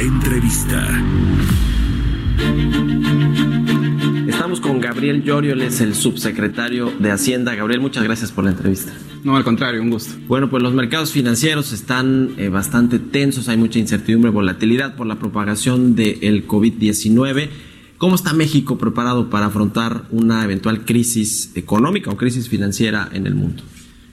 Entrevista. 0.00 1.02
Estamos 4.28 4.60
con 4.60 4.80
Gabriel 4.80 5.22
Llorio, 5.24 5.54
él 5.54 5.62
es 5.62 5.80
el 5.80 5.94
subsecretario 5.94 6.92
de 6.98 7.10
Hacienda. 7.10 7.54
Gabriel, 7.54 7.80
muchas 7.80 8.04
gracias 8.04 8.30
por 8.30 8.44
la 8.44 8.50
entrevista. 8.50 8.92
No, 9.24 9.36
al 9.36 9.44
contrario, 9.44 9.80
un 9.80 9.90
gusto. 9.90 10.14
Bueno, 10.28 10.50
pues 10.50 10.62
los 10.62 10.74
mercados 10.74 11.12
financieros 11.12 11.72
están 11.72 12.30
eh, 12.36 12.50
bastante 12.50 12.98
tensos, 12.98 13.48
hay 13.48 13.56
mucha 13.56 13.78
incertidumbre, 13.78 14.30
volatilidad 14.30 14.96
por 14.96 15.06
la 15.06 15.18
propagación 15.18 15.94
del 15.94 16.46
COVID-19. 16.46 17.48
¿Cómo 17.96 18.14
está 18.14 18.34
México 18.34 18.76
preparado 18.76 19.30
para 19.30 19.46
afrontar 19.46 20.04
una 20.10 20.44
eventual 20.44 20.84
crisis 20.84 21.52
económica 21.54 22.10
o 22.10 22.16
crisis 22.16 22.50
financiera 22.50 23.08
en 23.12 23.26
el 23.26 23.34
mundo? 23.34 23.62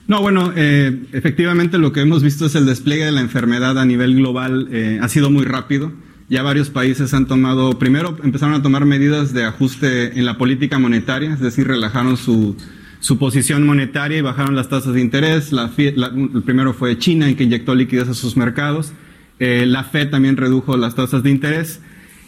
No, 0.06 0.20
bueno, 0.20 0.52
eh, 0.54 1.02
efectivamente 1.12 1.78
lo 1.78 1.92
que 1.92 2.02
hemos 2.02 2.22
visto 2.22 2.46
es 2.46 2.54
el 2.54 2.66
despliegue 2.66 3.06
de 3.06 3.12
la 3.12 3.22
enfermedad 3.22 3.78
a 3.78 3.86
nivel 3.86 4.14
global 4.16 4.68
eh, 4.70 4.98
ha 5.00 5.08
sido 5.08 5.30
muy 5.30 5.44
rápido. 5.44 5.92
Ya 6.28 6.42
varios 6.42 6.70
países 6.70 7.14
han 7.14 7.26
tomado, 7.26 7.78
primero 7.78 8.16
empezaron 8.22 8.54
a 8.54 8.62
tomar 8.62 8.84
medidas 8.86 9.32
de 9.32 9.44
ajuste 9.44 10.18
en 10.18 10.24
la 10.24 10.36
política 10.36 10.78
monetaria, 10.78 11.32
es 11.32 11.40
decir, 11.40 11.66
relajaron 11.66 12.16
su, 12.16 12.56
su 13.00 13.18
posición 13.18 13.66
monetaria 13.66 14.18
y 14.18 14.22
bajaron 14.22 14.56
las 14.56 14.68
tasas 14.68 14.94
de 14.94 15.00
interés. 15.00 15.52
La, 15.52 15.70
el 15.76 16.42
primero 16.42 16.72
fue 16.72 16.98
China, 16.98 17.28
en 17.28 17.36
que 17.36 17.44
inyectó 17.44 17.74
liquidez 17.74 18.08
a 18.08 18.14
sus 18.14 18.36
mercados. 18.36 18.92
Eh, 19.38 19.66
la 19.66 19.84
Fed 19.84 20.10
también 20.10 20.36
redujo 20.36 20.76
las 20.76 20.94
tasas 20.94 21.22
de 21.22 21.30
interés. 21.30 21.80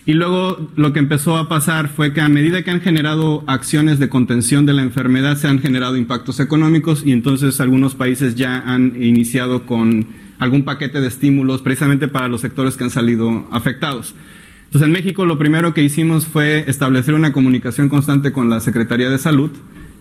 Y 0.08 0.12
luego 0.12 0.70
lo 0.76 0.92
que 0.92 1.00
empezó 1.00 1.36
a 1.36 1.48
pasar 1.48 1.88
fue 1.88 2.12
que 2.12 2.20
a 2.20 2.28
medida 2.28 2.62
que 2.62 2.70
han 2.70 2.80
generado 2.80 3.42
acciones 3.48 3.98
de 3.98 4.08
contención 4.08 4.64
de 4.64 4.72
la 4.72 4.82
enfermedad, 4.82 5.36
se 5.36 5.48
han 5.48 5.58
generado 5.58 5.96
impactos 5.96 6.38
económicos 6.38 7.02
y 7.04 7.10
entonces 7.10 7.60
algunos 7.60 7.96
países 7.96 8.36
ya 8.36 8.60
han 8.60 9.02
iniciado 9.02 9.66
con 9.66 10.06
algún 10.38 10.62
paquete 10.62 11.00
de 11.00 11.08
estímulos 11.08 11.60
precisamente 11.60 12.06
para 12.06 12.28
los 12.28 12.40
sectores 12.40 12.76
que 12.76 12.84
han 12.84 12.90
salido 12.90 13.48
afectados. 13.50 14.14
Entonces 14.66 14.86
en 14.86 14.92
México 14.92 15.26
lo 15.26 15.38
primero 15.38 15.74
que 15.74 15.82
hicimos 15.82 16.24
fue 16.24 16.64
establecer 16.68 17.14
una 17.14 17.32
comunicación 17.32 17.88
constante 17.88 18.30
con 18.30 18.48
la 18.48 18.60
Secretaría 18.60 19.10
de 19.10 19.18
Salud 19.18 19.50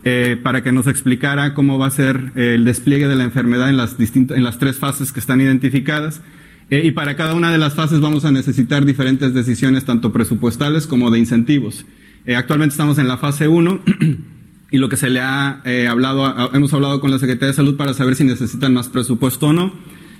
eh, 0.04 0.40
para 0.44 0.62
que 0.62 0.72
nos 0.72 0.86
explicara 0.86 1.56
cómo 1.56 1.80
va 1.80 1.88
a 1.88 1.92
ser 1.92 2.32
el 2.36 2.64
despliegue 2.64 3.08
de 3.08 3.16
la 3.16 3.24
enfermedad 3.24 3.72
en 3.72 3.78
las, 3.78 3.96
en 4.00 4.44
las 4.44 4.60
tres 4.60 4.78
fases 4.78 5.12
que 5.12 5.20
están 5.20 5.42
identificadas 5.42 6.22
eh, 6.70 6.82
y 6.84 6.92
para 6.92 7.16
cada 7.16 7.36
una 7.36 7.52
de 7.52 7.58
las 7.58 7.76
fases 7.76 8.02
vamos 8.02 8.26
a 8.26 8.32
necesitar 8.32 8.86
diferentes 8.86 9.34
decisiones, 9.34 9.86
tanto 9.86 10.12
presupuestales 10.12 10.88
como 10.88 11.12
de 11.12 11.20
incentivos. 11.20 11.86
Eh, 12.26 12.36
actualmente 12.36 12.74
estamos 12.74 12.98
en 12.98 13.08
la 13.08 13.18
fase 13.18 13.48
1 13.48 13.82
y 14.72 14.78
lo 14.78 14.90
que 14.90 14.98
se 14.98 15.10
le 15.10 15.20
ha 15.20 15.62
eh, 15.64 15.88
hablado, 15.88 16.54
hemos 16.54 16.74
hablado 16.74 17.00
con 17.00 17.12
la 17.12 17.20
Secretaría 17.20 17.50
de 17.50 17.54
Salud 17.54 17.78
para 17.78 17.94
saber 17.94 18.16
si 18.16 18.24
necesitan 18.24 18.74
más 18.74 18.90
presupuesto 18.90 19.48
o 19.48 19.54
no. 19.54 19.74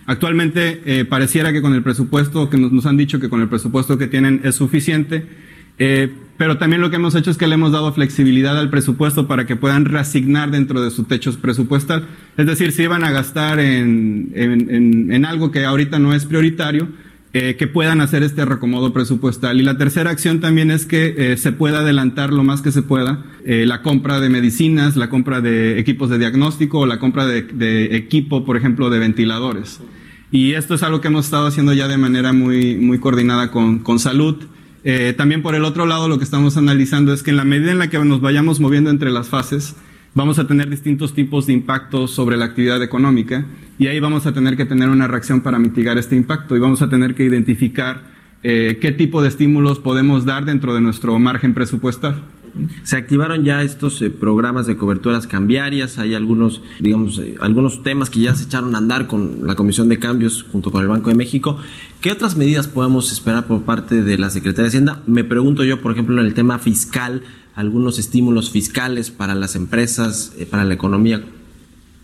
Actualmente 0.08 1.04
pareciera 1.06 1.52
que 1.52 1.64
con 1.64 1.74
el 1.74 1.82
presupuesto, 1.82 2.48
que 2.48 2.58
nos, 2.58 2.86
han 2.86 2.96
dicho 2.96 3.20
que 3.20 3.28
con 3.28 3.42
el 3.42 3.50
presupuesto 3.50 3.98
que 3.98 4.06
tienen 4.06 4.42
es 4.44 4.54
suficiente. 4.54 5.26
Eh, 5.80 6.14
pero 6.38 6.58
también 6.58 6.82
lo 6.82 6.90
que 6.90 6.98
hemos 6.98 7.16
hecho 7.16 7.32
es 7.32 7.38
que 7.38 7.48
le 7.48 7.56
hemos 7.56 7.72
dado 7.72 7.94
flexibilidad 7.94 8.58
al 8.58 8.70
presupuesto 8.70 9.28
para 9.28 9.46
que 9.46 9.56
puedan 9.56 9.86
reasignar 9.86 10.52
dentro 10.52 10.82
de 10.82 10.92
su 10.92 11.06
techo 11.06 11.34
presupuestal. 11.40 12.08
Es 12.38 12.46
decir, 12.46 12.72
si 12.72 12.84
iban 12.84 13.04
a 13.04 13.12
gastar 13.12 13.60
en, 13.60 14.32
en, 14.36 15.12
en 15.12 15.26
algo 15.26 15.52
que 15.52 15.64
ahorita 15.64 15.98
no 15.98 16.14
es 16.14 16.26
prioritario, 16.26 16.90
eh, 17.38 17.58
que 17.58 17.68
puedan 17.68 18.00
hacer 18.00 18.24
este 18.24 18.46
recomodo 18.46 18.94
presupuestal. 18.94 19.60
Y 19.60 19.64
la 19.64 19.78
tercera 19.78 20.10
acción 20.10 20.40
también 20.40 20.72
es 20.72 20.86
que 20.86 21.16
eh, 21.18 21.36
se 21.36 21.52
pueda 21.52 21.80
adelantar 21.80 22.32
lo 22.32 22.46
más 22.46 22.62
que 22.62 22.72
se 22.72 22.82
pueda 22.82 23.26
eh, 23.44 23.66
la 23.66 23.82
compra 23.82 24.22
de 24.22 24.30
medicinas, 24.30 24.96
la 24.96 25.10
compra 25.10 25.42
de 25.42 25.78
equipos 25.78 26.10
de 26.10 26.18
diagnóstico 26.18 26.80
o 26.80 26.86
la 26.86 26.98
compra 26.98 27.26
de, 27.26 27.42
de, 27.42 27.98
equipo, 27.98 28.46
por 28.46 28.56
ejemplo, 28.56 28.90
de 28.90 29.00
ventiladores. 29.00 29.82
Y 30.32 30.54
esto 30.54 30.76
es 30.76 30.84
algo 30.84 31.02
que 31.02 31.10
hemos 31.10 31.26
estado 31.26 31.46
haciendo 31.46 31.74
ya 31.74 31.90
de 31.90 31.98
manera 31.98 32.32
muy, 32.32 32.78
muy 32.78 33.00
coordinada 33.00 33.52
con, 33.52 33.80
con 33.80 34.00
salud. 34.00 34.38
Eh, 34.88 35.16
también 35.18 35.42
por 35.42 35.56
el 35.56 35.66
otro 35.66 35.88
lado, 35.88 36.08
lo 36.08 36.20
que 36.20 36.24
estamos 36.24 36.58
analizando 36.58 37.12
es 37.12 37.24
que 37.24 37.32
en 37.32 37.38
la 37.38 37.44
medida 37.44 37.72
en 37.72 37.80
la 37.80 37.90
que 37.90 37.98
nos 37.98 38.22
vayamos 38.22 38.60
moviendo 38.60 38.92
entre 38.92 39.10
las 39.10 39.28
fases, 39.28 39.76
vamos 40.14 40.38
a 40.38 40.46
tener 40.46 40.70
distintos 40.70 41.16
tipos 41.16 41.48
de 41.48 41.54
impactos 41.54 42.12
sobre 42.12 42.38
la 42.38 42.46
actividad 42.46 42.82
económica 42.84 43.48
y 43.80 43.88
ahí 43.88 44.00
vamos 44.00 44.28
a 44.28 44.34
tener 44.34 44.56
que 44.56 44.66
tener 44.66 44.90
una 44.90 45.08
reacción 45.08 45.42
para 45.42 45.58
mitigar 45.58 45.98
este 45.98 46.16
impacto 46.16 46.56
y 46.56 46.60
vamos 46.60 46.84
a 46.84 46.90
tener 46.90 47.16
que 47.16 47.24
identificar 47.24 48.04
eh, 48.44 48.78
qué 48.80 48.92
tipo 48.92 49.24
de 49.24 49.30
estímulos 49.30 49.80
podemos 49.80 50.24
dar 50.24 50.46
dentro 50.46 50.76
de 50.76 50.82
nuestro 50.82 51.18
margen 51.18 51.56
presupuestal. 51.56 52.22
Se 52.84 52.96
activaron 52.96 53.44
ya 53.44 53.62
estos 53.64 54.02
eh, 54.02 54.10
programas 54.10 54.66
de 54.66 54.78
coberturas 54.78 55.28
cambiarias, 55.28 55.98
hay 55.98 56.14
algunos, 56.14 56.62
digamos, 56.80 57.20
eh, 57.20 57.36
algunos 57.42 57.84
temas 57.84 58.10
que 58.10 58.22
ya 58.22 58.36
se 58.36 58.46
echaron 58.46 58.76
a 58.76 58.78
andar 58.78 59.08
con 59.08 59.46
la 59.46 59.56
Comisión 59.56 59.90
de 59.90 60.00
Cambios 60.00 60.44
junto 60.44 60.72
con 60.72 60.82
el 60.82 60.88
Banco 60.88 61.10
de 61.10 61.16
México. 61.16 61.58
¿Qué 62.00 62.12
otras 62.12 62.38
medidas 62.38 62.68
podemos 62.68 63.12
esperar 63.12 63.46
por 63.46 63.64
parte 63.64 64.04
de 64.04 64.18
la 64.18 64.30
Secretaría 64.30 64.64
de 64.64 64.70
Hacienda? 64.70 65.04
Me 65.06 65.24
pregunto 65.24 65.64
yo, 65.64 65.82
por 65.82 65.92
ejemplo, 65.92 66.20
en 66.20 66.26
el 66.26 66.34
tema 66.34 66.60
fiscal, 66.60 67.24
algunos 67.56 68.00
estímulos 68.00 68.52
fiscales 68.52 69.12
para 69.12 69.36
las 69.36 69.56
empresas, 69.56 70.34
eh, 70.38 70.46
para 70.46 70.64
la 70.64 70.74
economía. 70.74 71.24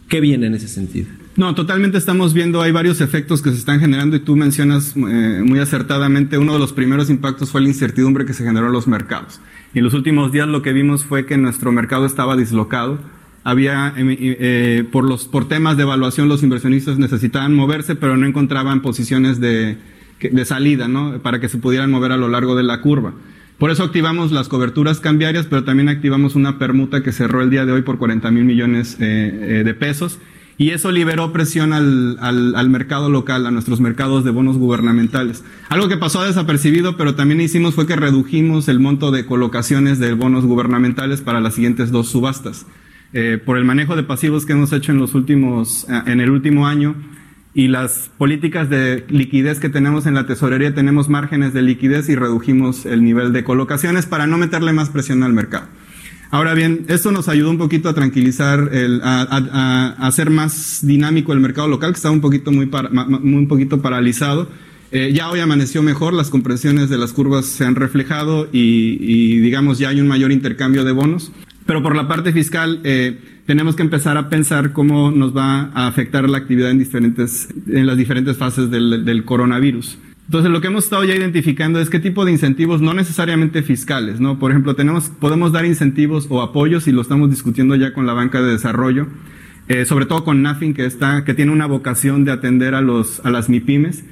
¿Qué 0.09 0.19
viene 0.19 0.47
en 0.47 0.55
ese 0.55 0.67
sentido? 0.67 1.07
No, 1.37 1.55
totalmente 1.55 1.97
estamos 1.97 2.33
viendo, 2.33 2.61
hay 2.61 2.73
varios 2.73 2.99
efectos 2.99 3.41
que 3.41 3.51
se 3.51 3.55
están 3.55 3.79
generando 3.79 4.17
y 4.17 4.19
tú 4.19 4.35
mencionas 4.35 4.95
eh, 4.97 5.41
muy 5.45 5.59
acertadamente, 5.59 6.37
uno 6.37 6.53
de 6.53 6.59
los 6.59 6.73
primeros 6.73 7.09
impactos 7.09 7.51
fue 7.51 7.61
la 7.61 7.69
incertidumbre 7.69 8.25
que 8.25 8.33
se 8.33 8.43
generó 8.43 8.67
en 8.67 8.73
los 8.73 8.87
mercados. 8.87 9.39
Y 9.73 9.77
en 9.79 9.85
los 9.85 9.93
últimos 9.93 10.33
días 10.33 10.49
lo 10.49 10.61
que 10.61 10.73
vimos 10.73 11.05
fue 11.05 11.25
que 11.25 11.37
nuestro 11.37 11.71
mercado 11.71 12.05
estaba 12.05 12.35
dislocado. 12.35 12.99
Había, 13.45 13.93
eh, 13.95 14.17
eh, 14.19 14.83
por, 14.91 15.05
los, 15.05 15.25
por 15.25 15.47
temas 15.47 15.77
de 15.77 15.83
evaluación, 15.83 16.27
los 16.27 16.43
inversionistas 16.43 16.99
necesitaban 16.99 17.55
moverse, 17.55 17.95
pero 17.95 18.17
no 18.17 18.27
encontraban 18.27 18.81
posiciones 18.81 19.39
de, 19.39 19.77
de 20.19 20.45
salida, 20.45 20.89
¿no? 20.89 21.19
Para 21.19 21.39
que 21.39 21.47
se 21.47 21.57
pudieran 21.57 21.89
mover 21.89 22.11
a 22.11 22.17
lo 22.17 22.27
largo 22.27 22.55
de 22.55 22.63
la 22.63 22.81
curva. 22.81 23.13
Por 23.57 23.71
eso 23.71 23.83
activamos 23.83 24.33
las 24.33 24.49
coberturas 24.49 24.99
cambiarias, 24.99 25.45
pero 25.45 25.63
también 25.63 25.87
activamos 25.87 26.35
una 26.35 26.59
permuta 26.59 27.03
que 27.03 27.13
cerró 27.13 27.41
el 27.41 27.49
día 27.49 27.65
de 27.65 27.71
hoy 27.71 27.83
por 27.83 27.97
40 27.99 28.29
mil 28.31 28.43
millones 28.43 28.97
eh, 28.99 29.61
de 29.63 29.73
pesos 29.73 30.19
y 30.57 30.71
eso 30.71 30.91
liberó 30.91 31.33
presión 31.33 31.73
al, 31.73 32.17
al, 32.19 32.69
mercado 32.69 33.09
local, 33.09 33.47
a 33.47 33.51
nuestros 33.51 33.79
mercados 33.79 34.23
de 34.23 34.31
bonos 34.31 34.57
gubernamentales. 34.57 35.43
Algo 35.69 35.87
que 35.87 35.97
pasó 35.97 36.23
desapercibido, 36.23 36.97
pero 36.97 37.15
también 37.15 37.41
hicimos 37.41 37.75
fue 37.75 37.87
que 37.87 37.95
redujimos 37.95 38.67
el 38.67 38.79
monto 38.79 39.11
de 39.11 39.25
colocaciones 39.25 39.99
de 39.99 40.13
bonos 40.13 40.45
gubernamentales 40.45 41.21
para 41.21 41.41
las 41.41 41.55
siguientes 41.55 41.91
dos 41.91 42.09
subastas. 42.09 42.65
Eh, 43.13 43.39
por 43.43 43.57
el 43.57 43.65
manejo 43.65 43.95
de 43.95 44.03
pasivos 44.03 44.45
que 44.45 44.53
hemos 44.53 44.71
hecho 44.71 44.91
en 44.91 44.99
los 44.99 45.15
últimos, 45.15 45.85
eh, 45.89 46.01
en 46.05 46.21
el 46.21 46.29
último 46.29 46.67
año 46.67 46.95
y 47.53 47.67
las 47.67 48.09
políticas 48.17 48.69
de 48.69 49.05
liquidez 49.09 49.59
que 49.59 49.67
tenemos 49.67 50.05
en 50.05 50.13
la 50.13 50.25
tesorería, 50.25 50.73
tenemos 50.73 51.09
márgenes 51.09 51.53
de 51.53 51.61
liquidez 51.61 52.07
y 52.07 52.15
redujimos 52.15 52.85
el 52.85 53.03
nivel 53.03 53.33
de 53.33 53.43
colocaciones 53.43 54.05
para 54.05 54.27
no 54.27 54.37
meterle 54.37 54.71
más 54.71 54.89
presión 54.89 55.23
al 55.23 55.33
mercado. 55.33 55.65
Ahora 56.31 56.53
bien, 56.53 56.85
esto 56.87 57.11
nos 57.11 57.27
ayudó 57.27 57.49
un 57.49 57.57
poquito 57.57 57.89
a 57.89 57.93
tranquilizar, 57.93 58.69
el, 58.71 59.01
a, 59.03 59.21
a, 59.23 59.37
a, 59.99 60.07
hacer 60.07 60.29
más 60.29 60.79
dinámico 60.81 61.33
el 61.33 61.41
mercado 61.41 61.67
local, 61.67 61.91
que 61.91 61.97
estaba 61.97 62.13
un 62.13 62.21
poquito, 62.21 62.53
muy, 62.53 62.67
para, 62.67 62.89
un 62.89 63.47
poquito 63.49 63.81
paralizado. 63.81 64.47
Eh, 64.93 65.11
ya 65.13 65.29
hoy 65.29 65.41
amaneció 65.41 65.83
mejor, 65.83 66.13
las 66.13 66.29
compresiones 66.29 66.89
de 66.89 66.97
las 66.97 67.11
curvas 67.11 67.45
se 67.45 67.65
han 67.65 67.75
reflejado 67.75 68.47
y, 68.51 68.97
y, 68.99 69.39
digamos 69.39 69.77
ya 69.77 69.89
hay 69.89 69.99
un 69.99 70.07
mayor 70.07 70.31
intercambio 70.31 70.85
de 70.85 70.93
bonos. 70.93 71.33
Pero 71.65 71.83
por 71.83 71.97
la 71.97 72.07
parte 72.07 72.31
fiscal, 72.31 72.79
eh, 72.85 73.19
tenemos 73.45 73.75
que 73.75 73.83
empezar 73.83 74.15
a 74.17 74.29
pensar 74.29 74.71
cómo 74.71 75.11
nos 75.11 75.35
va 75.35 75.69
a 75.73 75.87
afectar 75.87 76.29
la 76.29 76.37
actividad 76.37 76.71
en, 76.71 76.79
diferentes, 76.79 77.49
en 77.67 77.85
las 77.85 77.97
diferentes 77.97 78.37
fases 78.37 78.71
del, 78.71 79.03
del 79.03 79.25
coronavirus. 79.25 79.97
Entonces, 80.31 80.49
lo 80.49 80.61
que 80.61 80.67
hemos 80.67 80.85
estado 80.85 81.03
ya 81.03 81.13
identificando 81.13 81.81
es 81.81 81.89
qué 81.89 81.99
tipo 81.99 82.23
de 82.23 82.31
incentivos, 82.31 82.79
no 82.79 82.93
necesariamente 82.93 83.63
fiscales, 83.63 84.21
¿no? 84.21 84.39
Por 84.39 84.51
ejemplo, 84.51 84.77
tenemos, 84.77 85.09
podemos 85.09 85.51
dar 85.51 85.65
incentivos 85.65 86.27
o 86.29 86.41
apoyos 86.41 86.87
y 86.87 86.93
lo 86.93 87.01
estamos 87.01 87.29
discutiendo 87.29 87.75
ya 87.75 87.93
con 87.93 88.05
la 88.05 88.13
banca 88.13 88.41
de 88.41 88.53
desarrollo, 88.53 89.07
eh, 89.67 89.83
sobre 89.83 90.05
todo 90.05 90.23
con 90.23 90.41
NAFIN, 90.41 90.73
que 90.73 90.85
está, 90.85 91.25
que 91.25 91.33
tiene 91.33 91.51
una 91.51 91.65
vocación 91.65 92.23
de 92.23 92.31
atender 92.31 92.75
a 92.75 92.81
los, 92.81 93.19
a 93.25 93.29
las 93.29 93.49
MIPIMES. 93.49 94.05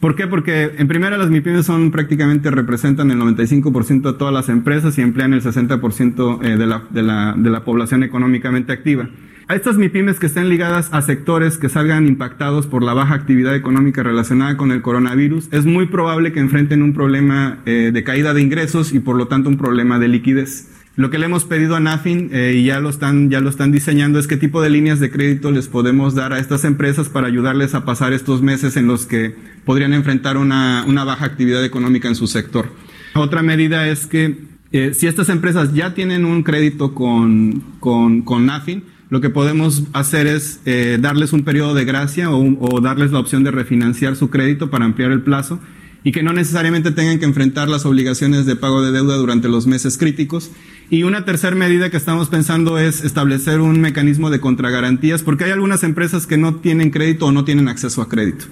¿Por 0.00 0.16
qué? 0.16 0.26
Porque 0.26 0.72
en 0.78 0.88
primera 0.88 1.18
las 1.18 1.28
MIPIMES 1.28 1.66
son 1.66 1.90
prácticamente 1.90 2.50
representan 2.50 3.10
el 3.10 3.18
95% 3.18 4.12
de 4.12 4.18
todas 4.18 4.32
las 4.32 4.48
empresas 4.48 4.96
y 4.96 5.02
emplean 5.02 5.34
el 5.34 5.42
60% 5.42 6.46
eh, 6.46 6.56
de 6.56 6.66
la, 6.66 6.84
de, 6.88 7.02
la, 7.02 7.34
de 7.36 7.50
la 7.50 7.64
población 7.64 8.02
económicamente 8.04 8.72
activa. 8.72 9.10
A 9.50 9.54
estas 9.54 9.78
MIPIMES 9.78 10.20
que 10.20 10.26
estén 10.26 10.50
ligadas 10.50 10.90
a 10.92 11.00
sectores 11.00 11.56
que 11.56 11.70
salgan 11.70 12.06
impactados 12.06 12.66
por 12.66 12.82
la 12.82 12.92
baja 12.92 13.14
actividad 13.14 13.56
económica 13.56 14.02
relacionada 14.02 14.58
con 14.58 14.72
el 14.72 14.82
coronavirus, 14.82 15.48
es 15.52 15.64
muy 15.64 15.86
probable 15.86 16.32
que 16.32 16.40
enfrenten 16.40 16.82
un 16.82 16.92
problema 16.92 17.60
eh, 17.64 17.90
de 17.90 18.04
caída 18.04 18.34
de 18.34 18.42
ingresos 18.42 18.92
y 18.92 19.00
por 19.00 19.16
lo 19.16 19.26
tanto 19.26 19.48
un 19.48 19.56
problema 19.56 19.98
de 19.98 20.08
liquidez. 20.08 20.68
Lo 20.96 21.08
que 21.08 21.16
le 21.16 21.24
hemos 21.24 21.46
pedido 21.46 21.76
a 21.76 21.80
NAFIN 21.80 22.28
eh, 22.30 22.56
y 22.58 22.64
ya 22.64 22.78
lo 22.80 22.90
están 22.90 23.30
ya 23.30 23.40
lo 23.40 23.48
están 23.48 23.72
diseñando 23.72 24.18
es 24.18 24.26
qué 24.26 24.36
tipo 24.36 24.60
de 24.60 24.68
líneas 24.68 25.00
de 25.00 25.10
crédito 25.10 25.50
les 25.50 25.66
podemos 25.66 26.14
dar 26.14 26.34
a 26.34 26.40
estas 26.40 26.66
empresas 26.66 27.08
para 27.08 27.26
ayudarles 27.26 27.74
a 27.74 27.86
pasar 27.86 28.12
estos 28.12 28.42
meses 28.42 28.76
en 28.76 28.86
los 28.86 29.06
que 29.06 29.34
podrían 29.64 29.94
enfrentar 29.94 30.36
una, 30.36 30.84
una 30.86 31.04
baja 31.04 31.24
actividad 31.24 31.64
económica 31.64 32.06
en 32.06 32.16
su 32.16 32.26
sector. 32.26 32.66
Otra 33.14 33.42
medida 33.42 33.88
es 33.88 34.06
que 34.06 34.36
eh, 34.72 34.92
si 34.92 35.06
estas 35.06 35.30
empresas 35.30 35.72
ya 35.72 35.94
tienen 35.94 36.26
un 36.26 36.42
crédito 36.42 36.94
con, 36.94 37.62
con, 37.80 38.20
con 38.20 38.44
NAFIN, 38.44 38.84
lo 39.10 39.20
que 39.20 39.30
podemos 39.30 39.84
hacer 39.92 40.26
es 40.26 40.60
eh, 40.66 40.98
darles 41.00 41.32
un 41.32 41.44
periodo 41.44 41.74
de 41.74 41.84
gracia 41.84 42.30
o, 42.30 42.56
o 42.60 42.80
darles 42.80 43.10
la 43.10 43.18
opción 43.18 43.44
de 43.44 43.50
refinanciar 43.50 44.16
su 44.16 44.30
crédito 44.30 44.70
para 44.70 44.84
ampliar 44.84 45.12
el 45.12 45.22
plazo 45.22 45.60
y 46.04 46.12
que 46.12 46.22
no 46.22 46.32
necesariamente 46.32 46.90
tengan 46.90 47.18
que 47.18 47.24
enfrentar 47.24 47.68
las 47.68 47.84
obligaciones 47.84 48.46
de 48.46 48.56
pago 48.56 48.82
de 48.82 48.92
deuda 48.92 49.16
durante 49.16 49.48
los 49.48 49.66
meses 49.66 49.98
críticos. 49.98 50.50
Y 50.90 51.02
una 51.02 51.24
tercera 51.24 51.56
medida 51.56 51.90
que 51.90 51.96
estamos 51.96 52.28
pensando 52.28 52.78
es 52.78 53.04
establecer 53.04 53.60
un 53.60 53.80
mecanismo 53.80 54.30
de 54.30 54.40
contragarantías, 54.40 55.22
porque 55.22 55.44
hay 55.44 55.50
algunas 55.50 55.82
empresas 55.82 56.26
que 56.26 56.38
no 56.38 56.56
tienen 56.56 56.90
crédito 56.90 57.26
o 57.26 57.32
no 57.32 57.44
tienen 57.44 57.68
acceso 57.68 58.00
a 58.00 58.08
crédito. 58.08 58.46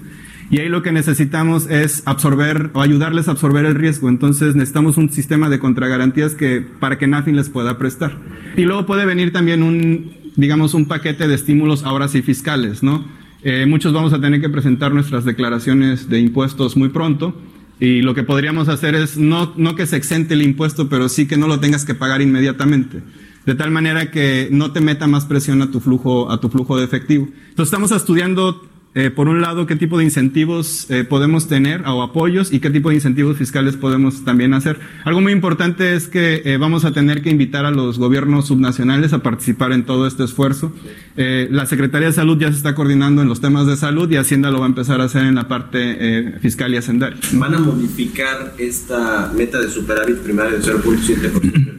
Y 0.49 0.59
ahí 0.59 0.69
lo 0.69 0.81
que 0.81 0.91
necesitamos 0.91 1.67
es 1.69 2.03
absorber 2.05 2.69
o 2.73 2.81
ayudarles 2.81 3.27
a 3.27 3.31
absorber 3.31 3.65
el 3.65 3.75
riesgo. 3.75 4.07
Entonces 4.07 4.55
necesitamos 4.55 4.97
un 4.97 5.09
sistema 5.09 5.49
de 5.49 5.59
contragarantías 5.59 6.35
que, 6.35 6.61
para 6.61 6.97
que 6.97 7.07
NAFIN 7.07 7.35
les 7.35 7.49
pueda 7.49 7.77
prestar. 7.77 8.17
Y 8.55 8.61
luego 8.61 8.85
puede 8.85 9.05
venir 9.05 9.33
también 9.33 9.61
un, 9.61 10.11
digamos, 10.37 10.73
un 10.73 10.85
paquete 10.85 11.27
de 11.27 11.35
estímulos 11.35 11.83
ahora 11.83 12.07
sí 12.07 12.21
fiscales, 12.21 12.83
¿no? 12.83 13.03
Eh, 13.43 13.65
muchos 13.67 13.91
vamos 13.91 14.13
a 14.13 14.21
tener 14.21 14.39
que 14.39 14.49
presentar 14.49 14.93
nuestras 14.93 15.25
declaraciones 15.25 16.09
de 16.09 16.19
impuestos 16.19 16.77
muy 16.77 16.89
pronto 16.89 17.35
y 17.79 18.01
lo 18.01 18.15
que 18.15 18.23
podríamos 18.23 18.69
hacer 18.69 18.95
es 18.95 19.17
no, 19.17 19.53
no 19.57 19.75
que 19.75 19.85
se 19.85 19.97
exente 19.97 20.33
el 20.33 20.41
impuesto, 20.41 20.89
pero 20.89 21.09
sí 21.09 21.27
que 21.27 21.37
no 21.37 21.47
lo 21.47 21.59
tengas 21.59 21.85
que 21.85 21.93
pagar 21.93 22.21
inmediatamente. 22.21 23.01
De 23.45 23.55
tal 23.55 23.71
manera 23.71 24.11
que 24.11 24.49
no 24.51 24.71
te 24.71 24.81
meta 24.81 25.07
más 25.07 25.25
presión 25.25 25.61
a 25.61 25.71
tu 25.71 25.79
flujo, 25.79 26.31
a 26.31 26.39
tu 26.39 26.49
flujo 26.49 26.77
de 26.77 26.85
efectivo. 26.85 27.27
Entonces 27.49 27.71
estamos 27.73 27.91
estudiando 27.91 28.67
eh, 28.99 29.11
por 29.11 29.29
un 29.29 29.41
lado, 29.41 29.67
qué 29.67 29.75
tipo 29.75 29.99
de 29.99 30.05
incentivos 30.05 30.89
eh, 30.89 31.03
podemos 31.03 31.47
tener 31.47 31.83
o 31.85 32.01
apoyos 32.01 32.51
y 32.51 32.59
qué 32.59 32.71
tipo 32.71 32.89
de 32.89 32.95
incentivos 32.95 33.37
fiscales 33.37 33.75
podemos 33.75 34.25
también 34.25 34.55
hacer. 34.55 34.79
Algo 35.03 35.21
muy 35.21 35.33
importante 35.33 35.93
es 35.93 36.07
que 36.07 36.41
eh, 36.45 36.57
vamos 36.57 36.83
a 36.83 36.93
tener 36.93 37.21
que 37.21 37.29
invitar 37.29 37.67
a 37.67 37.69
los 37.69 37.99
gobiernos 37.99 38.47
subnacionales 38.47 39.13
a 39.13 39.19
participar 39.19 39.71
en 39.71 39.83
todo 39.83 40.07
este 40.07 40.23
esfuerzo. 40.23 40.73
la 41.15 41.67
Secretaría 41.67 42.07
de 42.07 42.13
Salud 42.13 42.39
ya 42.39 42.49
se 42.49 42.57
está 42.57 42.73
coordinando 42.73 43.21
en 43.21 43.27
los 43.27 43.39
temas 43.39 43.67
de 43.67 43.77
salud 43.77 44.09
y 44.09 44.15
Hacienda 44.15 44.49
lo 44.49 44.61
va 44.61 44.65
a 44.65 44.69
empezar 44.69 44.99
a 44.99 45.03
hacer 45.03 45.25
en 45.25 45.35
la 45.35 45.47
parte 45.47 46.39
fiscal 46.41 46.73
y 46.73 46.77
hacendaria. 46.77 47.19
¿Van 47.33 47.53
a 47.53 47.59
modificar 47.59 48.55
esta 48.57 49.31
meta 49.35 49.61
de 49.61 49.69
superávit 49.69 50.17
primario 50.17 50.57
de 50.57 50.63
0.7%? 50.63 51.76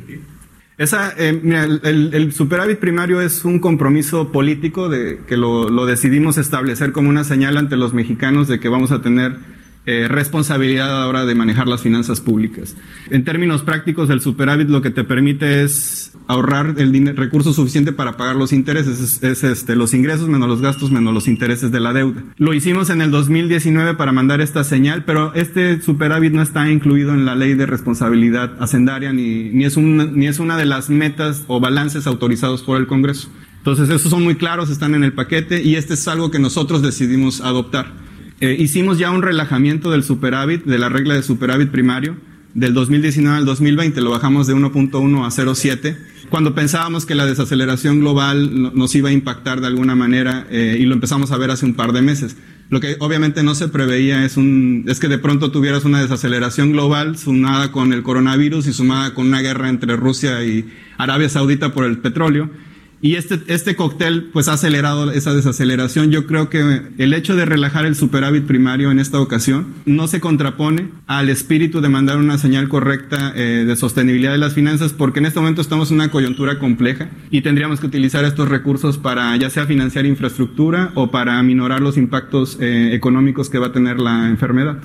Esa, 0.79 1.13
eh, 1.19 1.39
mira, 1.43 1.65
el, 1.65 2.33
superávit 2.33 2.79
primario 2.79 3.21
es 3.21 3.45
un 3.45 3.59
compromiso 3.59 4.31
político 4.31 4.89
de 4.89 5.19
que 5.27 5.37
lo, 5.37 5.69
lo, 5.71 5.87
decidimos 5.87 6.39
establecer 6.39 6.93
como 6.93 7.09
una 7.09 7.25
señal 7.25 7.57
ante 7.57 7.77
los 7.77 7.95
mexicanos 7.95 8.47
de 8.47 8.61
que 8.61 8.69
vamos 8.69 8.93
a 8.93 9.03
tener 9.03 9.37
eh, 9.91 10.07
responsabilidad 10.07 11.03
ahora 11.03 11.25
de 11.25 11.35
manejar 11.35 11.67
las 11.67 11.81
finanzas 11.81 12.21
públicas. 12.21 12.77
En 13.09 13.25
términos 13.25 13.63
prácticos, 13.63 14.11
el 14.11 14.21
superávit 14.21 14.69
lo 14.69 14.83
que 14.83 14.91
te 14.91 15.03
permite 15.03 15.63
es 15.63 16.13
ahorrar 16.27 16.75
el 16.77 17.17
recurso 17.17 17.55
suficiente 17.55 17.95
para 17.95 18.19
pagar 18.19 18.37
los 18.37 18.53
intereses, 18.53 19.01
es, 19.01 19.23
es, 19.23 19.45
este, 19.45 19.77
los 19.77 19.95
ingresos 19.95 20.29
menos 20.29 20.47
los 20.47 20.61
gastos 20.61 20.91
menos 20.91 21.15
los 21.15 21.27
intereses 21.27 21.73
de 21.73 21.81
la 21.81 21.95
deuda. 21.95 22.23
Lo 22.37 22.53
hicimos 22.53 22.91
en 22.91 23.01
el 23.01 23.11
2019 23.11 23.95
para 23.95 24.13
mandar 24.13 24.43
esta 24.43 24.63
señal, 24.63 25.05
pero 25.07 25.33
este 25.33 25.81
superávit 25.81 26.35
no 26.35 26.43
está 26.43 26.71
incluido 26.71 27.15
en 27.15 27.25
la 27.25 27.35
ley 27.35 27.55
de 27.55 27.65
responsabilidad 27.65 28.63
hacendaria 28.63 29.15
ni, 29.15 29.45
ni, 29.45 29.65
es, 29.65 29.79
un, 29.79 30.19
ni 30.19 30.27
es 30.27 30.39
una 30.39 30.59
de 30.59 30.67
las 30.67 30.91
metas 30.91 31.45
o 31.47 31.61
balances 31.61 32.07
autorizados 32.07 32.63
por 32.63 32.77
el 32.77 32.87
Congreso. 32.87 33.31
Entonces, 33.57 33.89
esos 33.89 34.11
son 34.11 34.23
muy 34.23 34.35
claros, 34.35 34.69
están 34.69 34.95
en 34.95 35.03
el 35.03 35.15
paquete 35.15 35.63
y 35.63 35.77
este 35.77 35.95
es 35.95 36.07
algo 36.09 36.31
que 36.31 36.39
nosotros 36.39 36.83
decidimos 36.83 37.41
adoptar. 37.41 38.07
Eh, 38.41 38.57
hicimos 38.59 38.99
ya 38.99 39.11
un 39.11 39.23
relajamiento 39.23 39.91
del 39.91 40.05
superávit, 40.05 40.65
de 40.65 40.79
la 40.79 40.89
regla 40.89 41.15
de 41.15 41.23
superávit 41.25 41.71
primario, 41.71 42.17
del 42.55 42.73
2019 42.73 43.37
al 43.37 43.45
2020, 43.45 44.01
lo 44.01 44.11
bajamos 44.11 44.47
de 44.47 44.55
1.1 44.55 45.25
a 45.25 45.29
0.7, 45.29 45.97
cuando 46.29 46.55
pensábamos 46.55 47.05
que 47.05 47.17
la 47.17 47.27
desaceleración 47.27 48.01
global 48.01 48.73
nos 48.77 48.95
iba 48.95 49.09
a 49.09 49.13
impactar 49.13 49.61
de 49.61 49.67
alguna 49.67 49.97
manera 49.97 50.47
eh, 50.51 50.77
y 50.79 50.85
lo 50.85 50.95
empezamos 50.95 51.33
a 51.33 51.37
ver 51.37 51.51
hace 51.51 51.67
un 51.67 51.75
par 51.75 51.93
de 51.93 52.03
meses. 52.03 52.37
Lo 52.71 52.81
que 52.81 52.97
obviamente 53.01 53.43
no 53.43 53.55
se 53.55 53.69
preveía 53.69 54.25
es, 54.25 54.37
un, 54.37 54.85
es 54.87 55.01
que 55.01 55.09
de 55.09 55.19
pronto 55.19 55.51
tuvieras 55.51 55.85
una 55.85 56.01
desaceleración 56.01 56.73
global 56.73 57.17
sumada 57.17 57.73
con 57.73 57.93
el 57.93 58.03
coronavirus 58.03 58.67
y 58.67 58.73
sumada 58.73 59.15
con 59.15 59.27
una 59.27 59.41
guerra 59.41 59.69
entre 59.69 59.97
Rusia 59.97 60.45
y 60.45 60.69
Arabia 60.97 61.29
Saudita 61.29 61.73
por 61.73 61.85
el 61.87 61.99
petróleo 61.99 62.51
y 63.01 63.15
este, 63.15 63.41
este 63.47 63.77
cóctel 63.77 64.31
pues 64.33 64.49
ha 64.49 64.55
acelerado 64.55 65.11
esa 65.13 65.33
desaceleración. 65.33 66.11
Yo 66.11 66.27
creo 66.27 66.51
que 66.51 66.83
el 66.99 67.15
hecho 67.15 67.37
de 67.37 67.45
relajar 67.45 67.87
el 67.87 67.95
superávit 67.95 68.45
primario 68.45 68.91
en 68.91 68.99
esta 68.99 69.21
ocasión 69.21 69.75
no 69.87 70.09
se 70.09 70.21
contrapone 70.21 70.89
al 71.07 71.29
espíritu 71.29 71.81
de 71.81 71.89
mandar 71.89 72.19
una 72.19 72.39
señal 72.39 72.69
correcta 72.69 73.33
eh, 73.37 73.65
de 73.67 73.77
sostenibilidad 73.77 74.33
de 74.33 74.39
las 74.39 74.55
finanzas 74.55 74.93
porque 74.93 75.21
en 75.21 75.27
este 75.27 75.39
momento 75.39 75.61
estamos 75.61 75.91
en 75.91 75.97
una 75.97 76.11
coyuntura 76.11 76.59
compleja 76.59 77.09
y 77.31 77.43
tendríamos 77.43 77.79
que 77.79 77.87
utilizar 77.87 78.25
estos 78.25 78.49
recursos 78.49 78.99
para 78.99 79.37
ya 79.37 79.49
sea 79.51 79.67
financiar 79.67 80.05
infraestructura 80.05 80.91
o 80.95 81.11
para 81.11 81.39
aminorar 81.39 81.81
los 81.81 81.97
impactos 81.97 82.59
eh, 82.61 82.95
económicos 82.95 83.49
que 83.49 83.59
va 83.59 83.69
a 83.69 83.73
tener 83.73 84.01
la 84.01 84.29
enfermedad. 84.29 84.79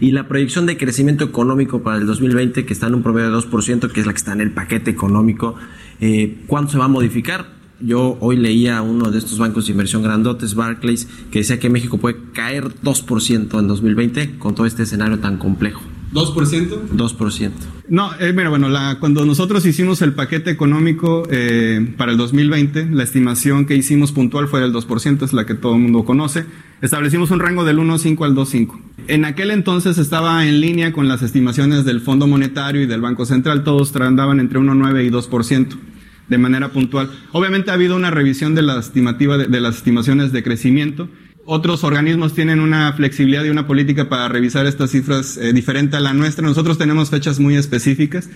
Y 0.00 0.10
la 0.10 0.28
proyección 0.28 0.66
de 0.66 0.76
crecimiento 0.76 1.24
económico 1.24 1.82
para 1.82 1.96
el 1.96 2.06
2020 2.06 2.66
que 2.66 2.72
está 2.72 2.88
en 2.88 2.94
un 2.96 3.02
promedio 3.02 3.30
de 3.30 3.36
2%, 3.36 3.90
que 3.90 4.00
es 4.00 4.06
la 4.06 4.12
que 4.12 4.18
está 4.18 4.32
en 4.32 4.40
el 4.42 4.50
paquete 4.50 4.90
económico, 4.90 5.56
eh, 6.00 6.42
¿cuándo 6.46 6.70
se 6.70 6.78
va 6.78 6.84
a 6.84 6.88
modificar? 6.88 7.53
Yo 7.84 8.16
hoy 8.20 8.38
leía 8.38 8.80
uno 8.80 9.10
de 9.10 9.18
estos 9.18 9.38
bancos 9.38 9.66
de 9.66 9.72
inversión 9.72 10.02
grandotes, 10.02 10.54
Barclays, 10.54 11.06
que 11.30 11.40
decía 11.40 11.58
que 11.58 11.68
México 11.68 11.98
puede 11.98 12.16
caer 12.32 12.64
2% 12.82 13.58
en 13.58 13.68
2020 13.68 14.38
con 14.38 14.54
todo 14.54 14.64
este 14.64 14.84
escenario 14.84 15.18
tan 15.18 15.36
complejo. 15.36 15.82
¿2%? 16.14 16.88
2%. 16.92 17.50
No, 17.88 18.10
eh, 18.20 18.32
mira, 18.32 18.48
bueno, 18.48 18.70
la, 18.70 18.98
cuando 19.00 19.26
nosotros 19.26 19.66
hicimos 19.66 20.00
el 20.00 20.14
paquete 20.14 20.50
económico 20.50 21.24
eh, 21.30 21.94
para 21.98 22.12
el 22.12 22.16
2020, 22.16 22.88
la 22.90 23.02
estimación 23.02 23.66
que 23.66 23.76
hicimos 23.76 24.12
puntual 24.12 24.48
fue 24.48 24.60
del 24.60 24.72
2%, 24.72 25.22
es 25.22 25.34
la 25.34 25.44
que 25.44 25.54
todo 25.54 25.74
el 25.74 25.80
mundo 25.80 26.06
conoce. 26.06 26.46
Establecimos 26.80 27.32
un 27.32 27.40
rango 27.40 27.64
del 27.64 27.78
1.5 27.78 28.24
al 28.24 28.34
2.5. 28.34 28.80
En 29.08 29.26
aquel 29.26 29.50
entonces 29.50 29.98
estaba 29.98 30.46
en 30.46 30.60
línea 30.62 30.92
con 30.94 31.06
las 31.06 31.20
estimaciones 31.20 31.84
del 31.84 32.00
Fondo 32.00 32.26
Monetario 32.26 32.80
y 32.80 32.86
del 32.86 33.02
Banco 33.02 33.26
Central, 33.26 33.62
todos 33.62 33.94
andaban 33.96 34.40
entre 34.40 34.58
1.9 34.58 35.06
y 35.06 35.10
2% 35.10 35.93
de 36.28 36.38
manera 36.38 36.70
puntual. 36.70 37.10
Obviamente 37.32 37.70
ha 37.70 37.74
habido 37.74 37.96
una 37.96 38.10
revisión 38.10 38.54
de 38.54 38.62
la 38.62 38.78
estimativa 38.78 39.36
de, 39.36 39.60
las 39.60 39.76
estimaciones 39.76 40.32
de 40.32 40.42
crecimiento. 40.42 41.08
Otros 41.46 41.84
organismos 41.84 42.34
tienen 42.34 42.60
una 42.60 42.92
flexibilidad 42.94 43.44
y 43.44 43.50
una 43.50 43.66
política 43.66 44.08
para 44.08 44.28
revisar 44.28 44.66
estas 44.66 44.90
cifras 44.90 45.36
eh, 45.36 45.52
diferente 45.52 45.96
a 45.96 46.00
la 46.00 46.14
nuestra. 46.14 46.46
Nosotros 46.46 46.78
tenemos 46.78 47.10
fechas 47.10 47.38
muy 47.38 47.56
específicas, 47.56 48.30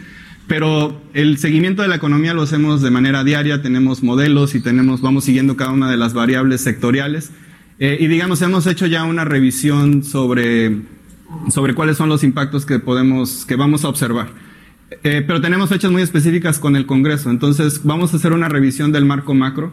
pero 0.47 1.00
el 1.14 1.38
seguimiento 1.38 1.83
de 1.83 1.88
la 1.88 1.97
economía 1.97 2.35
lo 2.35 2.42
hacemos 2.42 2.83
de 2.83 2.90
manera 2.90 3.25
diaria. 3.25 3.62
Tenemos 3.62 4.02
modelos 4.02 4.54
y 4.54 4.61
tenemos, 4.61 5.00
vamos 5.00 5.25
siguiendo 5.25 5.57
cada 5.57 5.73
una 5.73 5.90
de 5.90 5.97
las 5.97 6.12
variables 6.12 6.61
sectoriales. 6.61 7.30
Eh, 7.78 7.97
y 8.00 8.09
digamos, 8.09 8.42
hemos 8.42 8.66
hecho 8.66 8.87
ya 8.87 9.04
una 9.04 9.25
revisión 9.25 10.02
sobre, 10.02 10.83
sobre 11.50 11.75
cuáles 11.75 11.97
son 11.97 12.11
los 12.11 12.25
impactos 12.25 12.66
que 12.66 12.78
podemos, 12.78 13.47
que 13.47 13.57
vamos 13.57 13.85
a 13.85 13.88
observar. 13.88 14.47
Eh, 15.04 15.23
pero 15.26 15.40
tenemos 15.40 15.68
fechas 15.68 15.90
muy 15.90 16.02
específicas 16.02 16.59
con 16.59 16.76
el 16.76 16.87
Congreso, 16.87 17.30
entonces 17.30 17.83
vamos 17.85 18.12
a 18.14 18.16
hacer 18.16 18.33
una 18.33 18.49
revisión 18.49 18.90
del 18.90 19.04
marco 19.04 19.35
macro 19.35 19.71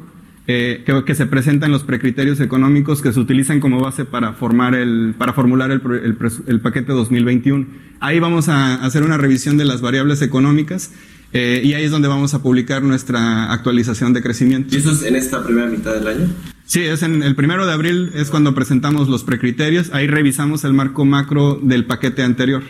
eh, 0.48 0.84
que, 0.86 1.04
que, 1.06 1.16
se 1.16 1.26
presenta 1.26 1.66
en 1.66 1.72
los 1.72 1.84
precriterios 1.84 2.40
económicos 2.40 3.02
que 3.02 3.12
se 3.12 3.20
utilizan 3.20 3.60
como 3.60 3.80
base 3.80 4.06
para, 4.06 4.34
formar 4.34 4.76
el, 4.76 5.16
para 5.18 5.34
formular 5.34 5.72
el, 5.72 5.82
el, 6.04 6.18
el 6.48 6.60
paquete 6.60 6.92
2021. 6.92 7.66
Ahí 8.00 8.20
vamos 8.20 8.50
a 8.50 8.76
hacer 8.76 9.04
una 9.04 9.18
revisión 9.18 9.58
de 9.58 9.66
las 9.66 9.82
variables 9.82 10.22
económicas 10.22 10.92
eh, 11.34 11.62
y 11.64 11.74
ahí 11.74 11.84
es 11.84 11.92
donde 11.92 12.08
vamos 12.08 12.34
a 12.34 12.42
publicar 12.42 12.84
nuestra 12.84 13.52
actualización 13.52 14.14
de 14.14 14.22
crecimiento. 14.22 14.76
¿Y 14.76 14.80
eso 14.80 14.92
es 14.92 15.04
en 15.04 15.16
esta 15.16 15.44
primera 15.44 15.68
mitad 15.68 15.94
del 15.94 16.08
año? 16.08 16.28
Sí, 16.66 16.82
es 16.82 17.04
en 17.04 17.24
el 17.24 17.36
primero 17.36 17.66
de 17.66 17.74
abril 17.74 18.12
es 18.14 18.30
cuando 18.30 18.54
presentamos 18.56 19.10
los 19.10 19.24
precriterios. 19.24 19.92
Ahí 19.94 20.08
revisamos 20.08 20.64
el 20.64 20.74
marco 20.74 21.06
macro 21.06 21.60
del 21.62 21.86
paquete 21.86 22.24
anterior. 22.24 22.64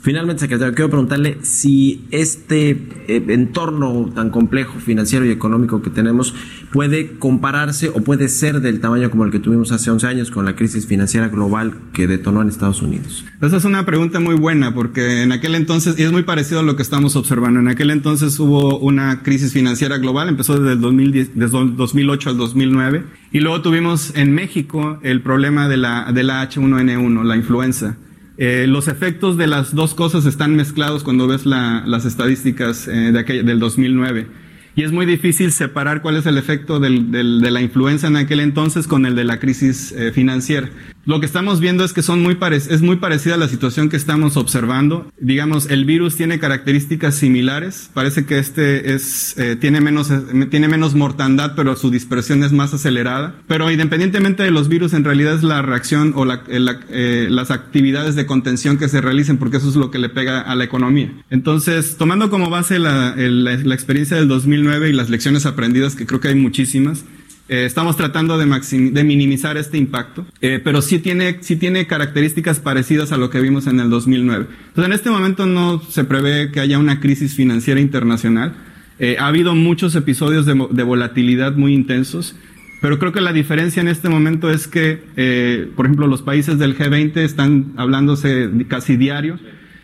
Finalmente, 0.00 0.40
secretario, 0.40 0.74
quiero 0.74 0.90
preguntarle 0.90 1.38
si 1.42 2.06
este 2.10 2.70
eh, 2.70 3.24
entorno 3.28 4.10
tan 4.14 4.30
complejo 4.30 4.78
financiero 4.80 5.24
y 5.26 5.30
económico 5.30 5.82
que 5.82 5.90
tenemos 5.90 6.34
puede 6.72 7.18
compararse 7.18 7.88
o 7.88 8.02
puede 8.02 8.28
ser 8.28 8.60
del 8.60 8.80
tamaño 8.80 9.10
como 9.10 9.24
el 9.24 9.30
que 9.30 9.38
tuvimos 9.38 9.72
hace 9.72 9.90
11 9.90 10.06
años 10.06 10.30
con 10.30 10.44
la 10.44 10.56
crisis 10.56 10.86
financiera 10.86 11.28
global 11.28 11.74
que 11.92 12.06
detonó 12.06 12.42
en 12.42 12.48
Estados 12.48 12.82
Unidos. 12.82 13.24
Esa 13.40 13.56
es 13.56 13.64
una 13.64 13.84
pregunta 13.84 14.20
muy 14.20 14.34
buena 14.34 14.74
porque 14.74 15.22
en 15.22 15.32
aquel 15.32 15.54
entonces, 15.54 15.98
y 15.98 16.02
es 16.02 16.12
muy 16.12 16.22
parecido 16.22 16.60
a 16.60 16.62
lo 16.62 16.76
que 16.76 16.82
estamos 16.82 17.16
observando, 17.16 17.60
en 17.60 17.68
aquel 17.68 17.90
entonces 17.90 18.38
hubo 18.40 18.78
una 18.78 19.22
crisis 19.22 19.52
financiera 19.52 19.98
global, 19.98 20.28
empezó 20.28 20.58
desde 20.58 20.74
el 20.74 20.80
2010, 20.80 21.30
desde 21.34 21.58
2008 21.76 22.30
al 22.30 22.36
2009, 22.36 23.04
y 23.32 23.40
luego 23.40 23.62
tuvimos 23.62 24.12
en 24.16 24.34
México 24.34 24.98
el 25.02 25.22
problema 25.22 25.68
de 25.68 25.76
la, 25.76 26.12
de 26.12 26.22
la 26.22 26.48
H1N1, 26.48 27.24
la 27.24 27.36
influenza. 27.36 27.96
Eh, 28.38 28.66
los 28.66 28.88
efectos 28.88 29.36
de 29.36 29.46
las 29.46 29.74
dos 29.74 29.94
cosas 29.94 30.24
están 30.24 30.56
mezclados 30.56 31.04
cuando 31.04 31.26
ves 31.26 31.44
las 31.44 32.04
estadísticas 32.04 32.88
eh, 32.88 33.12
de 33.12 33.42
del 33.42 33.58
2009. 33.58 34.26
Y 34.74 34.84
es 34.84 34.92
muy 34.92 35.04
difícil 35.04 35.52
separar 35.52 36.00
cuál 36.00 36.16
es 36.16 36.24
el 36.24 36.38
efecto 36.38 36.80
del, 36.80 37.10
de 37.10 37.50
la 37.50 37.60
influenza 37.60 38.06
en 38.06 38.16
aquel 38.16 38.40
entonces 38.40 38.86
con 38.86 39.04
el 39.04 39.14
de 39.14 39.24
la 39.24 39.38
crisis 39.38 39.92
eh, 39.92 40.12
financiera. 40.12 40.70
Lo 41.04 41.18
que 41.18 41.26
estamos 41.26 41.58
viendo 41.58 41.84
es 41.84 41.92
que 41.92 42.02
son 42.02 42.22
muy 42.22 42.38
es 42.52 42.82
muy 42.82 42.96
parecida 42.96 43.34
a 43.34 43.38
la 43.38 43.48
situación 43.48 43.88
que 43.88 43.96
estamos 43.96 44.36
observando. 44.36 45.10
Digamos, 45.18 45.68
el 45.70 45.84
virus 45.84 46.16
tiene 46.16 46.38
características 46.38 47.16
similares. 47.16 47.90
Parece 47.92 48.24
que 48.24 48.38
este 48.38 48.94
es, 48.94 49.36
eh, 49.36 49.56
tiene, 49.56 49.80
menos, 49.80 50.10
eh, 50.10 50.20
tiene 50.50 50.68
menos 50.68 50.94
mortandad, 50.94 51.54
pero 51.56 51.74
su 51.76 51.90
dispersión 51.90 52.44
es 52.44 52.52
más 52.52 52.72
acelerada. 52.72 53.34
Pero 53.48 53.70
independientemente 53.70 54.44
de 54.44 54.52
los 54.52 54.68
virus, 54.68 54.92
en 54.92 55.04
realidad 55.04 55.34
es 55.34 55.42
la 55.42 55.60
reacción 55.62 56.12
o 56.14 56.24
la, 56.24 56.44
eh, 56.48 57.26
las 57.30 57.50
actividades 57.50 58.14
de 58.14 58.26
contención 58.26 58.78
que 58.78 58.88
se 58.88 59.00
realicen, 59.00 59.38
porque 59.38 59.56
eso 59.56 59.68
es 59.68 59.76
lo 59.76 59.90
que 59.90 59.98
le 59.98 60.08
pega 60.08 60.40
a 60.40 60.54
la 60.54 60.64
economía. 60.64 61.12
Entonces, 61.30 61.96
tomando 61.96 62.30
como 62.30 62.48
base 62.48 62.78
la, 62.78 63.16
la 63.16 63.74
experiencia 63.74 64.16
del 64.16 64.28
2009 64.28 64.90
y 64.90 64.92
las 64.92 65.10
lecciones 65.10 65.46
aprendidas, 65.46 65.96
que 65.96 66.06
creo 66.06 66.20
que 66.20 66.28
hay 66.28 66.36
muchísimas, 66.36 67.04
eh, 67.48 67.64
estamos 67.64 67.96
tratando 67.96 68.38
de, 68.38 68.46
de 68.46 69.04
minimizar 69.04 69.56
este 69.56 69.76
impacto, 69.76 70.24
eh, 70.40 70.60
pero 70.62 70.80
sí 70.80 70.98
tiene, 71.00 71.38
sí 71.40 71.56
tiene 71.56 71.86
características 71.86 72.60
parecidas 72.60 73.12
a 73.12 73.16
lo 73.16 73.30
que 73.30 73.40
vimos 73.40 73.66
en 73.66 73.80
el 73.80 73.90
2009. 73.90 74.46
Entonces, 74.68 74.86
en 74.86 74.92
este 74.92 75.10
momento 75.10 75.46
no 75.46 75.80
se 75.82 76.04
prevé 76.04 76.52
que 76.52 76.60
haya 76.60 76.78
una 76.78 77.00
crisis 77.00 77.34
financiera 77.34 77.80
internacional. 77.80 78.54
Eh, 78.98 79.16
ha 79.18 79.26
habido 79.26 79.54
muchos 79.54 79.94
episodios 79.96 80.46
de, 80.46 80.54
de, 80.70 80.82
volatilidad 80.82 81.56
muy 81.56 81.74
intensos, 81.74 82.36
pero 82.80 82.98
creo 82.98 83.12
que 83.12 83.20
la 83.20 83.32
diferencia 83.32 83.80
en 83.80 83.88
este 83.88 84.08
momento 84.08 84.50
es 84.50 84.68
que, 84.68 85.68
por 85.76 85.86
ejemplo, 85.86 86.06
los 86.08 86.22
países 86.22 86.58
del 86.58 86.76
G20 86.76 87.16
están 87.18 87.72
hablándose 87.76 88.50
casi 88.68 88.96
diario 88.96 89.38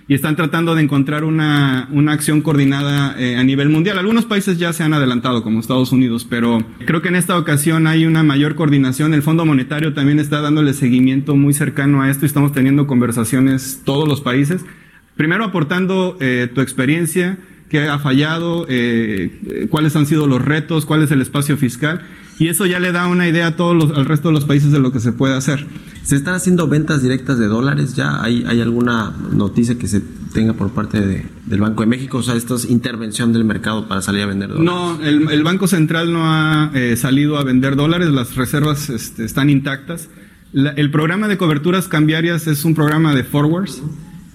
y 0.09 0.15
están 0.15 0.37
tratando 0.37 0.75
de 0.75 0.83
encontrar 0.83 1.23
una, 1.23 1.87
una 1.93 2.13
acción 2.13 2.41
coordinada 2.41 3.15
eh, 3.19 3.37
a 3.37 3.45
nivel 3.45 3.69
mundial. 3.69 3.99
Algunos 3.99 4.25
países 4.25 4.59
ya 4.59 4.73
se 4.73 4.83
han 4.83 4.95
adelantado, 4.95 5.43
como 5.43 5.61
Estados 5.61 5.93
Unidos, 5.93 6.27
pero 6.29 6.65
creo 6.87 7.03
que 7.03 7.09
en 7.09 7.17
esta 7.17 7.37
ocasión 7.37 7.87
hay 7.87 8.07
una 8.07 8.23
mayor 8.23 8.55
coordinación. 8.55 9.13
El 9.13 9.23
Fondo 9.23 9.45
Monetario 9.45 9.93
también 9.93 10.19
está 10.19 10.41
dándole 10.41 10.73
seguimiento 10.73 11.37
muy 11.37 11.53
cercano 11.53 12.01
a 12.01 12.11
esto 12.11 12.25
y 12.25 12.29
estamos 12.29 12.53
teniendo 12.53 12.87
conversaciones 12.87 13.83
todos 13.85 14.09
los 14.09 14.23
países. 14.23 14.65
Primero 15.15 15.45
aportando 15.45 16.17
eh, 16.21 16.49
tu 16.55 16.63
experiencia, 16.63 17.37
qué 17.69 17.89
ha 17.89 17.99
fallado, 17.99 18.67
eh, 18.69 19.69
cuáles 19.71 19.95
han 19.97 20.07
sido 20.07 20.27
los 20.27 20.45
retos, 20.45 20.87
cuál 20.87 21.03
es 21.03 21.11
el 21.11 21.21
espacio 21.21 21.57
fiscal 21.57 22.03
y 22.39 22.49
eso 22.49 22.67
ya 22.67 22.79
le 22.79 22.93
da 22.93 23.09
una 23.09 23.29
idea 23.29 23.49
a 23.49 23.57
todos 23.57 23.75
los, 23.75 23.99
al 23.99 24.07
resto 24.07 24.29
de 24.29 24.35
los 24.35 24.45
países 24.45 24.71
de 24.71 24.79
lo 24.79 24.93
que 24.93 25.01
se 25.01 25.13
puede 25.13 25.35
hacer. 25.35 25.67
¿Se 26.05 26.15
están 26.15 26.35
haciendo 26.35 26.69
ventas 26.69 27.03
directas 27.03 27.39
de 27.39 27.49
dólares 27.49 27.95
ya? 27.97 28.23
¿Hay, 28.23 28.45
hay 28.47 28.61
alguna 28.61 29.13
noticia 29.33 29.77
que 29.77 29.89
se 29.89 30.01
tenga 30.33 30.53
por 30.53 30.71
parte 30.71 31.01
de, 31.01 31.27
del 31.47 31.61
Banco 31.61 31.83
de 31.83 31.89
México? 31.89 32.19
O 32.19 32.23
sea, 32.23 32.37
esta 32.37 32.55
es 32.55 32.71
intervención 32.71 33.33
del 33.33 33.45
mercado 33.45 33.89
para 33.89 34.03
salir 34.03 34.23
a 34.23 34.27
vender 34.27 34.51
dólares. 34.51 34.65
No, 34.65 35.03
el, 35.03 35.31
el 35.31 35.43
Banco 35.43 35.67
Central 35.67 36.13
no 36.13 36.33
ha 36.33 36.71
eh, 36.75 36.97
salido 36.97 37.39
a 37.39 37.45
vender 37.45 37.75
dólares, 37.75 38.09
las 38.11 38.37
reservas 38.37 38.89
este, 38.89 39.25
están 39.25 39.51
intactas. 39.51 40.09
el 40.53 40.91
programa 40.93 41.27
de 41.27 41.37
coberturas 41.39 41.89
cambiarias 41.89 42.47
es 42.47 42.65
un 42.65 42.75
programa 42.75 43.17
de 43.17 43.25
forwards. 43.25 43.83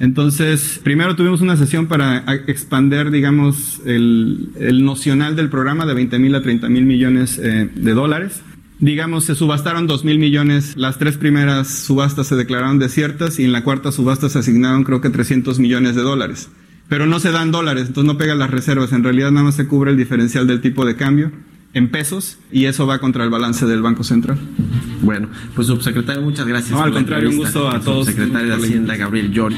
Entonces, 0.03 0.81
primero 0.83 1.15
tuvimos 1.15 1.39
una 1.39 1.55
sesión 1.55 1.87
para 1.87 2.25
expander, 2.47 3.09
digamos, 3.09 3.79
el, 3.85 4.49
el 4.59 4.83
nocional 4.83 5.37
del 5.37 5.47
programa 5.47 5.85
de 5.85 5.93
20 5.93 6.19
mil 6.19 6.35
a 6.35 6.41
30 6.41 6.67
mil 6.67 6.83
millones 6.83 7.39
eh, 7.41 7.69
de 7.73 7.93
dólares. 7.93 8.41
Digamos, 8.79 9.23
se 9.23 9.33
subastaron 9.33 9.87
2 9.87 10.03
mil 10.03 10.19
millones, 10.19 10.75
las 10.75 10.99
tres 10.99 11.15
primeras 11.15 11.69
subastas 11.69 12.27
se 12.27 12.35
declararon 12.35 12.79
desiertas 12.79 13.39
y 13.39 13.45
en 13.45 13.53
la 13.53 13.63
cuarta 13.63 13.93
subasta 13.93 14.27
se 14.27 14.39
asignaron 14.39 14.83
creo 14.83 14.99
que 14.99 15.09
300 15.09 15.57
millones 15.59 15.95
de 15.95 16.01
dólares. 16.01 16.49
Pero 16.89 17.05
no 17.05 17.21
se 17.21 17.31
dan 17.31 17.53
dólares, 17.53 17.87
entonces 17.87 18.11
no 18.11 18.17
pega 18.17 18.35
las 18.35 18.51
reservas, 18.51 18.91
en 18.91 19.05
realidad 19.05 19.31
nada 19.31 19.45
más 19.45 19.55
se 19.55 19.67
cubre 19.67 19.91
el 19.91 19.95
diferencial 19.95 20.47
del 20.47 20.59
tipo 20.59 20.85
de 20.85 20.97
cambio 20.97 21.31
en 21.73 21.89
pesos 21.89 22.37
y 22.51 22.65
eso 22.65 22.85
va 22.85 22.99
contra 22.99 23.23
el 23.23 23.29
balance 23.29 23.65
del 23.65 23.81
Banco 23.81 24.03
Central. 24.03 24.37
Bueno, 25.01 25.29
pues 25.55 25.67
subsecretario, 25.67 26.21
muchas 26.21 26.45
gracias. 26.45 26.71
No, 26.71 26.83
al 26.83 26.93
contrario, 26.93 27.29
un 27.29 27.37
gusto 27.37 27.69
a 27.69 27.79
todos. 27.79 28.05
Secretario 28.05 28.55
de 28.55 28.63
Hacienda, 28.63 28.95
Gabriel 28.95 29.31
Llori. 29.31 29.57